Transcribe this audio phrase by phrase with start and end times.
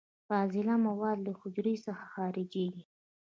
[0.27, 2.83] فاضله مواد له حجرې څخه خارجیږي.